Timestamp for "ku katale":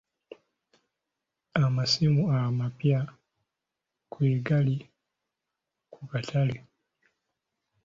5.93-6.57